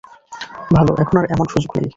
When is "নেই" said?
1.75-1.87